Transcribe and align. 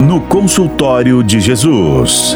no 0.00 0.22
consultório 0.22 1.22
de 1.22 1.40
Jesus. 1.40 2.34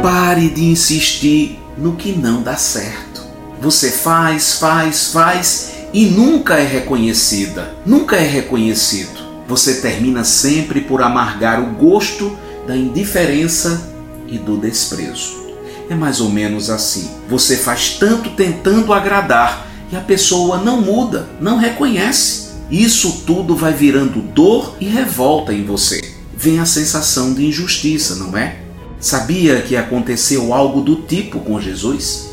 Pare 0.00 0.48
de 0.48 0.66
insistir 0.66 1.58
no 1.76 1.96
que 1.96 2.12
não 2.12 2.42
dá 2.42 2.56
certo. 2.56 3.22
Você 3.60 3.90
faz, 3.90 4.54
faz, 4.54 5.08
faz 5.12 5.72
e 5.92 6.06
nunca 6.06 6.54
é 6.54 6.64
reconhecida, 6.64 7.74
nunca 7.84 8.14
é 8.14 8.24
reconhecido. 8.24 9.24
Você 9.48 9.80
termina 9.80 10.22
sempre 10.22 10.80
por 10.80 11.02
amargar 11.02 11.60
o 11.60 11.72
gosto 11.74 12.38
da 12.68 12.76
indiferença 12.76 13.92
e 14.28 14.38
do 14.38 14.56
desprezo. 14.56 15.44
É 15.90 15.94
mais 15.94 16.20
ou 16.20 16.30
menos 16.30 16.70
assim. 16.70 17.10
Você 17.28 17.56
faz 17.56 17.96
tanto 17.98 18.30
tentando 18.30 18.92
agradar 18.92 19.66
e 19.90 19.96
a 19.96 20.00
pessoa 20.00 20.58
não 20.58 20.80
muda, 20.80 21.28
não 21.40 21.58
reconhece. 21.58 22.53
Isso 22.70 23.22
tudo 23.26 23.54
vai 23.54 23.72
virando 23.72 24.20
dor 24.20 24.76
e 24.80 24.86
revolta 24.86 25.52
em 25.52 25.64
você. 25.64 26.14
Vem 26.36 26.58
a 26.58 26.66
sensação 26.66 27.32
de 27.32 27.46
injustiça, 27.46 28.16
não 28.16 28.36
é? 28.36 28.58
Sabia 28.98 29.60
que 29.60 29.76
aconteceu 29.76 30.52
algo 30.52 30.80
do 30.80 30.96
tipo 30.96 31.40
com 31.40 31.60
Jesus? 31.60 32.30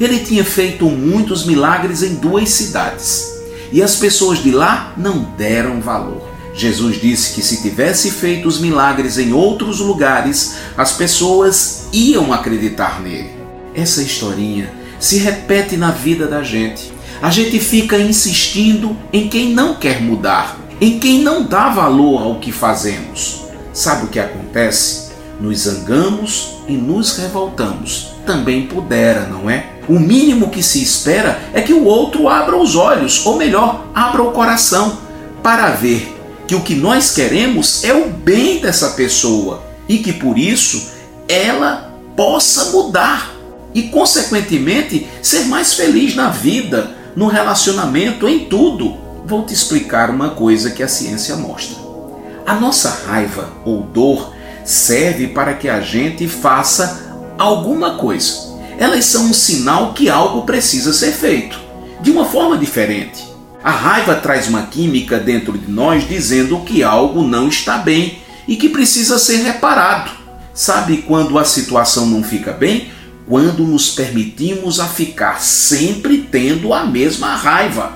Ele 0.00 0.18
tinha 0.18 0.44
feito 0.44 0.86
muitos 0.86 1.44
milagres 1.44 2.02
em 2.02 2.14
duas 2.14 2.48
cidades 2.48 3.32
e 3.70 3.82
as 3.82 3.96
pessoas 3.96 4.42
de 4.42 4.50
lá 4.50 4.92
não 4.96 5.22
deram 5.36 5.80
valor. 5.80 6.34
Jesus 6.54 7.00
disse 7.00 7.34
que 7.34 7.42
se 7.42 7.62
tivesse 7.62 8.10
feito 8.10 8.46
os 8.46 8.60
milagres 8.60 9.18
em 9.18 9.32
outros 9.32 9.80
lugares, 9.80 10.54
as 10.76 10.92
pessoas 10.92 11.88
iam 11.92 12.32
acreditar 12.32 13.02
nele. 13.02 13.30
Essa 13.74 14.02
historinha 14.02 14.72
se 15.00 15.18
repete 15.18 15.76
na 15.76 15.90
vida 15.90 16.26
da 16.26 16.42
gente. 16.42 16.92
A 17.22 17.30
gente 17.30 17.58
fica 17.58 17.98
insistindo 17.98 18.96
em 19.12 19.28
quem 19.28 19.52
não 19.52 19.74
quer 19.74 20.00
mudar, 20.02 20.58
em 20.80 20.98
quem 20.98 21.20
não 21.20 21.42
dá 21.42 21.68
valor 21.68 22.22
ao 22.22 22.34
que 22.40 22.52
fazemos. 22.52 23.44
Sabe 23.72 24.04
o 24.04 24.08
que 24.08 24.18
acontece? 24.18 25.12
Nos 25.40 25.60
zangamos 25.60 26.56
e 26.68 26.72
nos 26.72 27.16
revoltamos. 27.16 28.14
Também 28.26 28.66
pudera, 28.66 29.26
não 29.26 29.48
é? 29.48 29.66
O 29.88 29.98
mínimo 29.98 30.50
que 30.50 30.62
se 30.62 30.82
espera 30.82 31.40
é 31.52 31.60
que 31.60 31.72
o 31.72 31.84
outro 31.84 32.28
abra 32.28 32.56
os 32.56 32.76
olhos, 32.76 33.26
ou 33.26 33.36
melhor, 33.36 33.86
abra 33.94 34.22
o 34.22 34.32
coração, 34.32 34.98
para 35.42 35.70
ver 35.70 36.14
que 36.46 36.54
o 36.54 36.60
que 36.60 36.74
nós 36.74 37.12
queremos 37.12 37.84
é 37.84 37.92
o 37.92 38.08
bem 38.08 38.60
dessa 38.60 38.90
pessoa 38.90 39.62
e 39.88 39.98
que 39.98 40.12
por 40.12 40.38
isso 40.38 40.92
ela 41.28 41.92
possa 42.16 42.70
mudar 42.70 43.34
e, 43.74 43.84
consequentemente, 43.84 45.06
ser 45.20 45.46
mais 45.46 45.74
feliz 45.74 46.14
na 46.14 46.30
vida, 46.30 46.96
no 47.16 47.26
relacionamento, 47.26 48.28
em 48.28 48.46
tudo. 48.46 48.96
Vou 49.26 49.44
te 49.44 49.54
explicar 49.54 50.10
uma 50.10 50.30
coisa 50.30 50.70
que 50.70 50.82
a 50.82 50.88
ciência 50.88 51.36
mostra. 51.36 51.76
A 52.46 52.54
nossa 52.54 52.90
raiva 53.06 53.52
ou 53.64 53.82
dor 53.82 54.32
serve 54.64 55.28
para 55.28 55.54
que 55.54 55.68
a 55.68 55.80
gente 55.80 56.28
faça 56.28 57.34
alguma 57.38 57.96
coisa. 57.96 58.54
Elas 58.78 59.04
são 59.04 59.26
um 59.26 59.34
sinal 59.34 59.94
que 59.94 60.10
algo 60.10 60.42
precisa 60.42 60.92
ser 60.92 61.12
feito, 61.12 61.58
de 62.00 62.10
uma 62.10 62.24
forma 62.24 62.58
diferente. 62.58 63.24
A 63.62 63.70
raiva 63.70 64.16
traz 64.16 64.48
uma 64.48 64.62
química 64.64 65.18
dentro 65.18 65.56
de 65.56 65.70
nós 65.70 66.06
dizendo 66.06 66.60
que 66.60 66.82
algo 66.82 67.22
não 67.22 67.48
está 67.48 67.78
bem 67.78 68.18
e 68.46 68.56
que 68.56 68.68
precisa 68.68 69.18
ser 69.18 69.38
reparado. 69.38 70.10
Sabe 70.52 70.98
quando 70.98 71.38
a 71.38 71.44
situação 71.44 72.06
não 72.06 72.22
fica 72.22 72.52
bem? 72.52 72.92
Quando 73.26 73.64
nos 73.64 73.90
permitimos 73.90 74.80
a 74.80 74.86
ficar 74.86 75.40
sempre 75.40 76.18
tendo 76.30 76.74
a 76.74 76.84
mesma 76.84 77.34
raiva. 77.36 77.92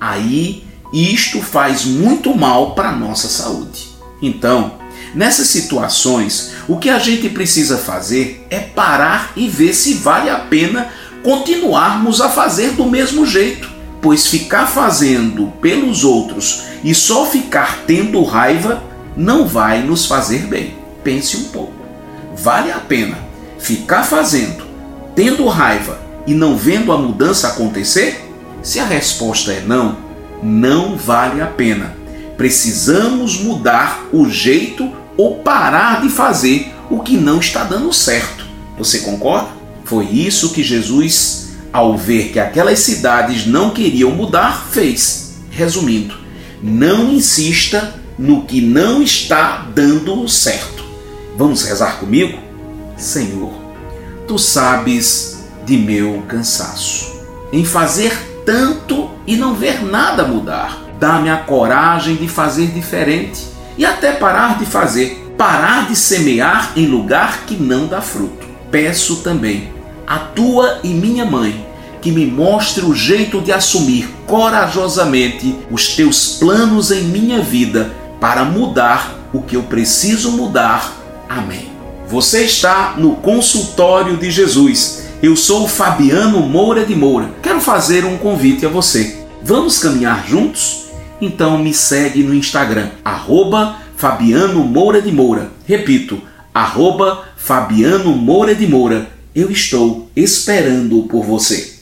Aí 0.00 0.64
isto 0.92 1.40
faz 1.40 1.84
muito 1.84 2.34
mal 2.36 2.74
para 2.74 2.90
a 2.90 2.96
nossa 2.96 3.28
saúde. 3.28 3.88
Então, 4.20 4.78
nessas 5.14 5.48
situações, 5.48 6.52
o 6.68 6.78
que 6.78 6.90
a 6.90 6.98
gente 6.98 7.28
precisa 7.28 7.78
fazer 7.78 8.46
é 8.50 8.60
parar 8.60 9.32
e 9.34 9.48
ver 9.48 9.74
se 9.74 9.94
vale 9.94 10.28
a 10.28 10.38
pena 10.38 10.88
continuarmos 11.22 12.20
a 12.20 12.28
fazer 12.28 12.72
do 12.72 12.84
mesmo 12.84 13.24
jeito 13.24 13.76
pois 14.00 14.26
ficar 14.26 14.66
fazendo 14.66 15.52
pelos 15.60 16.04
outros 16.04 16.62
e 16.84 16.94
só 16.94 17.26
ficar 17.26 17.82
tendo 17.86 18.22
raiva 18.22 18.82
não 19.16 19.46
vai 19.46 19.82
nos 19.82 20.06
fazer 20.06 20.46
bem. 20.46 20.74
Pense 21.02 21.36
um 21.36 21.44
pouco. 21.44 21.74
Vale 22.36 22.70
a 22.70 22.78
pena 22.78 23.18
ficar 23.58 24.04
fazendo, 24.04 24.65
tendo 25.16 25.46
raiva 25.46 25.98
e 26.26 26.34
não 26.34 26.56
vendo 26.56 26.92
a 26.92 26.98
mudança 26.98 27.48
acontecer? 27.48 28.22
Se 28.62 28.78
a 28.78 28.84
resposta 28.84 29.50
é 29.50 29.60
não, 29.60 29.96
não 30.42 30.96
vale 30.96 31.40
a 31.40 31.46
pena. 31.46 31.96
Precisamos 32.36 33.40
mudar 33.40 34.06
o 34.12 34.28
jeito 34.28 34.92
ou 35.16 35.36
parar 35.36 36.02
de 36.02 36.10
fazer 36.10 36.72
o 36.90 37.00
que 37.00 37.16
não 37.16 37.40
está 37.40 37.64
dando 37.64 37.92
certo. 37.92 38.46
Você 38.78 39.00
concorda? 39.00 39.48
Foi 39.84 40.04
isso 40.04 40.52
que 40.52 40.62
Jesus 40.62 41.46
ao 41.72 41.96
ver 41.96 42.30
que 42.32 42.38
aquelas 42.38 42.78
cidades 42.80 43.46
não 43.46 43.70
queriam 43.70 44.10
mudar, 44.10 44.68
fez. 44.70 45.34
Resumindo, 45.50 46.14
não 46.62 47.12
insista 47.12 47.94
no 48.18 48.44
que 48.44 48.60
não 48.60 49.02
está 49.02 49.66
dando 49.74 50.28
certo. 50.28 50.84
Vamos 51.36 51.62
rezar 51.64 51.98
comigo? 51.98 52.38
Senhor, 52.96 53.65
tu 54.26 54.38
sabes 54.38 55.44
de 55.64 55.76
meu 55.76 56.22
cansaço 56.28 57.16
em 57.52 57.64
fazer 57.64 58.42
tanto 58.44 59.10
e 59.26 59.36
não 59.36 59.54
ver 59.54 59.84
nada 59.84 60.24
mudar. 60.24 60.84
Dá-me 60.98 61.28
a 61.28 61.36
coragem 61.36 62.16
de 62.16 62.28
fazer 62.28 62.68
diferente 62.68 63.42
e 63.76 63.84
até 63.84 64.12
parar 64.12 64.58
de 64.58 64.64
fazer, 64.64 65.34
parar 65.36 65.88
de 65.88 65.96
semear 65.96 66.72
em 66.76 66.86
lugar 66.86 67.44
que 67.46 67.54
não 67.54 67.86
dá 67.86 68.00
fruto. 68.00 68.46
Peço 68.70 69.16
também 69.16 69.72
a 70.06 70.18
tua 70.18 70.80
e 70.82 70.88
minha 70.88 71.24
mãe, 71.24 71.66
que 72.00 72.10
me 72.12 72.24
mostre 72.24 72.84
o 72.84 72.94
jeito 72.94 73.40
de 73.40 73.52
assumir 73.52 74.08
corajosamente 74.26 75.56
os 75.70 75.88
teus 75.88 76.34
planos 76.38 76.90
em 76.92 77.02
minha 77.02 77.40
vida 77.40 77.92
para 78.20 78.44
mudar 78.44 79.14
o 79.32 79.42
que 79.42 79.56
eu 79.56 79.64
preciso 79.64 80.32
mudar. 80.32 80.92
Amém. 81.28 81.75
Você 82.08 82.44
está 82.44 82.94
no 82.96 83.16
consultório 83.16 84.16
de 84.16 84.30
Jesus. 84.30 85.08
Eu 85.22 85.34
sou 85.34 85.66
Fabiano 85.66 86.40
Moura 86.40 86.86
de 86.86 86.94
Moura. 86.94 87.30
Quero 87.42 87.60
fazer 87.60 88.04
um 88.04 88.16
convite 88.16 88.64
a 88.64 88.68
você. 88.68 89.24
Vamos 89.42 89.78
caminhar 89.78 90.26
juntos? 90.28 90.86
Então 91.20 91.58
me 91.58 91.74
segue 91.74 92.22
no 92.22 92.34
Instagram, 92.34 92.90
arroba 93.04 93.76
Fabiano 93.96 94.62
Moura 94.62 95.02
de 95.02 95.10
Moura. 95.10 95.50
Repito, 95.66 96.20
arroba 96.54 97.24
Fabiano 97.36 98.12
Moura 98.12 98.54
de 98.54 98.66
Moura 98.66 99.10
eu 99.34 99.50
estou 99.50 100.08
esperando 100.16 101.02
por 101.02 101.22
você. 101.22 101.75